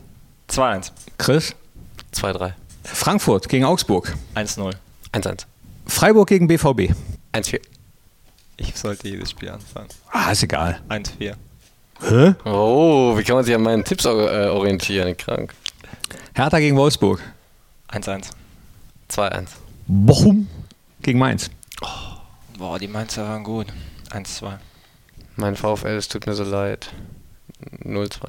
[0.49, 0.91] 2-1.
[1.19, 1.55] Chris.
[2.15, 2.37] willst.
[2.39, 2.53] 2-3.
[2.83, 4.17] Frankfurt gegen Augsburg.
[4.35, 4.75] 1-0.
[5.13, 5.45] 1-1.
[5.87, 6.95] Freiburg gegen BVB.
[7.35, 7.61] 1-4.
[8.57, 9.89] Ich sollte jedes Spiel anfangen.
[10.11, 10.81] Ah, ist egal.
[10.89, 11.35] 1-4.
[12.01, 12.35] Hä?
[12.47, 15.15] Oh, wie kann man sich an meinen Tipps äh, orientieren?
[15.15, 15.55] Krank.
[16.35, 17.23] Hertha gegen Wolfsburg.
[17.93, 18.31] 1-1.
[19.11, 19.49] 2-1.
[19.87, 20.49] Bochum
[21.03, 21.51] gegen Mainz.
[22.59, 23.67] Boah, die Mainzer waren gut.
[24.11, 24.59] 1-2.
[25.37, 26.91] Mein VfL, es tut mir so leid.
[27.85, 28.29] 0-2.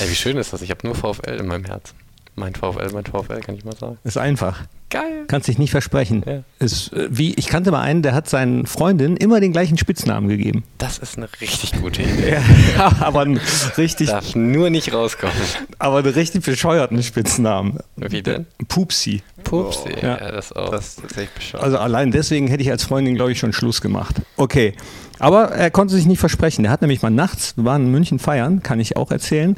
[0.00, 0.62] Ey, wie schön ist das?
[0.62, 1.96] Ich habe nur VfL in meinem Herzen.
[2.36, 3.98] Mein VfL, mein VfL, kann ich mal sagen.
[4.04, 4.64] Ist einfach.
[4.90, 5.24] Geil.
[5.26, 6.22] Kannst dich nicht versprechen.
[6.26, 6.42] Ja.
[6.58, 10.28] Ist, äh, wie, ich kannte mal einen, der hat seinen Freundinnen immer den gleichen Spitznamen
[10.28, 10.62] gegeben.
[10.78, 12.36] Das ist eine richtig gute Idee.
[12.76, 13.40] Ja, aber einen
[13.76, 15.34] richtig, Darf nur nicht rauskommen.
[15.78, 17.78] aber einen richtig bescheuerten Spitznamen.
[17.96, 18.46] Wie denn?
[18.68, 19.22] Pupsi.
[19.42, 19.90] Pupsi.
[20.00, 20.18] Ja.
[20.20, 20.70] Ja, das auch.
[20.70, 21.64] Das ist tatsächlich bescheuert.
[21.64, 24.16] Also allein deswegen hätte ich als Freundin, glaube ich, schon Schluss gemacht.
[24.36, 24.74] Okay.
[25.20, 26.64] Aber er konnte sich nicht versprechen.
[26.64, 29.56] Der hat nämlich mal nachts, wir waren in München feiern, kann ich auch erzählen,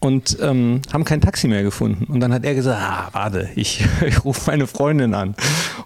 [0.00, 2.10] und ähm, haben kein Taxi mehr gefunden.
[2.10, 5.34] Und dann hat er gesagt, ah, warte, ich, ich rufe meine Freundin an.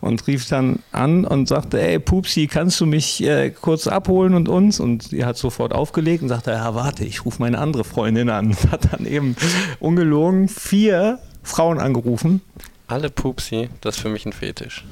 [0.01, 4.49] Und rief dann an und sagte, ey, Pupsi, kannst du mich äh, kurz abholen und
[4.49, 4.81] uns?
[4.81, 8.57] Und die hat sofort aufgelegt und sagte, ja, warte, ich rufe meine andere Freundin an.
[8.71, 9.37] Hat dann eben
[9.79, 12.41] ungelogen vier Frauen angerufen.
[12.87, 14.85] Alle Pupsi, das ist für mich ein Fetisch.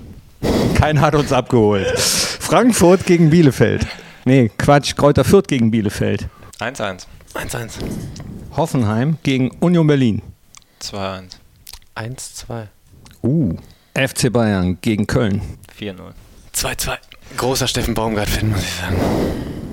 [0.75, 1.99] Keiner hat uns abgeholt.
[1.99, 3.87] Frankfurt gegen Bielefeld.
[4.25, 6.29] Nee, Quatsch, Kräuter Fürth gegen Bielefeld.
[6.61, 7.07] 1-1.
[7.35, 7.71] 1-1.
[8.57, 10.23] Hoffenheim gegen Union Berlin.
[10.83, 11.39] 2-1.
[11.97, 12.67] 1-2.
[13.23, 13.57] Uh.
[13.95, 15.41] FC Bayern gegen Köln.
[15.79, 15.95] 4-0.
[16.55, 16.97] 2-2.
[17.37, 18.97] Großer Steffen Baumgart-Fan, muss ich sagen.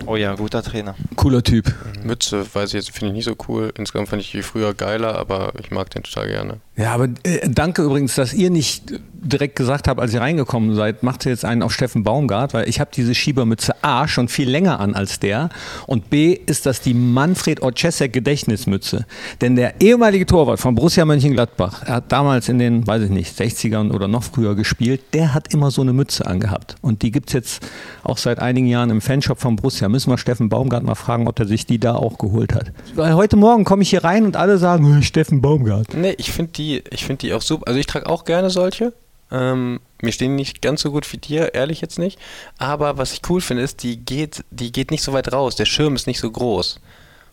[0.08, 0.96] Oh ja, guter Trainer.
[1.16, 1.74] Cooler Typ.
[2.04, 3.72] Mütze, weiß ich jetzt, finde ich nicht so cool.
[3.78, 6.58] Insgesamt fand ich die früher geiler, aber ich mag den total gerne.
[6.78, 11.02] Ja, aber äh, danke übrigens, dass ihr nicht direkt gesagt habt, als ihr reingekommen seid,
[11.02, 14.50] macht ihr jetzt einen auf Steffen Baumgart, weil ich habe diese Schiebermütze A schon viel
[14.50, 15.50] länger an als der
[15.88, 19.06] und B ist das die Manfred Oczesek Gedächtnismütze.
[19.42, 23.40] Denn der ehemalige Torwart von Borussia Mönchengladbach, er hat damals in den, weiß ich nicht,
[23.40, 26.76] 60ern oder noch früher gespielt, der hat immer so eine Mütze angehabt.
[26.82, 27.68] Und die gibt es jetzt
[28.04, 29.90] auch seit einigen Jahren im Fanshop von Borussia.
[29.96, 32.74] Müssen wir Steffen Baumgart mal fragen, ob er sich die da auch geholt hat.
[32.96, 35.94] Weil heute Morgen komme ich hier rein und alle sagen, "Hey, Steffen Baumgart.
[35.94, 37.66] Nee, ich finde die, find die auch super.
[37.66, 38.92] Also ich trage auch gerne solche.
[39.32, 42.20] Ähm, mir stehen nicht ganz so gut wie dir, ehrlich jetzt nicht.
[42.58, 45.56] Aber was ich cool finde, ist, die geht, die geht nicht so weit raus.
[45.56, 46.82] Der Schirm ist nicht so groß.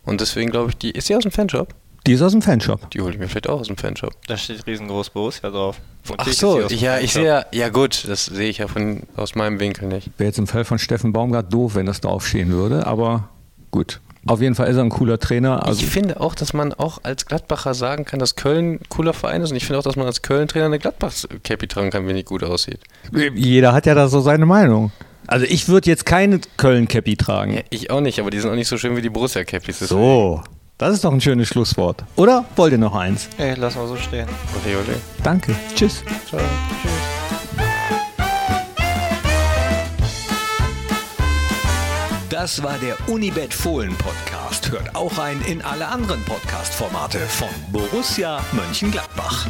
[0.05, 0.93] Und deswegen glaube ich, die.
[0.93, 1.75] Ist die aus dem Fanshop?
[2.07, 2.91] Die ist aus dem Fanshop.
[2.91, 4.13] Die hole ich mir vielleicht auch aus dem Fanshop.
[4.27, 5.81] Da steht riesengroß Borussia drauf.
[6.05, 9.05] Ach Natürlich ist so, ja, ich sehe ja, ja gut, das sehe ich ja von,
[9.17, 10.11] aus meinem Winkel nicht.
[10.19, 13.29] Wäre jetzt im Fall von Steffen Baumgart doof, wenn das draufstehen würde, aber
[13.71, 14.01] gut.
[14.27, 15.67] Auf jeden Fall ist er ein cooler Trainer.
[15.67, 19.15] Also ich finde auch, dass man auch als Gladbacher sagen kann, dass Köln ein cooler
[19.15, 19.51] Verein ist.
[19.51, 22.45] Und ich finde auch, dass man als Köln-Trainer eine Gladbach-Cappy tragen kann, wenn die gut
[22.45, 22.79] aussieht.
[23.35, 24.93] jeder hat ja da so seine Meinung.
[25.27, 27.55] Also ich würde jetzt keine Köln-Cappy tragen.
[27.55, 29.81] Ja, ich auch nicht, aber die sind auch nicht so schön wie die Borussia-Cappies.
[29.81, 30.43] So,
[30.83, 32.05] das ist doch ein schönes Schlusswort.
[32.17, 33.29] Oder wollt ihr noch eins?
[33.39, 34.29] Ey, lass mal so stehen.
[34.65, 34.97] Ole, ole.
[35.23, 35.55] Danke.
[35.75, 36.03] Tschüss.
[36.29, 36.41] Ciao.
[42.29, 44.73] Das war der Unibet Fohlen Podcast.
[44.73, 49.47] Hört auch rein in alle anderen Podcast-Formate von Borussia Mönchengladbach.